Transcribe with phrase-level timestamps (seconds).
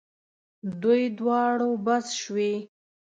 [0.81, 2.53] دوی دواړو بس شوې.